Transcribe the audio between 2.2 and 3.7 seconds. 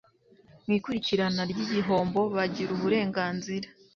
bagira uburenganzira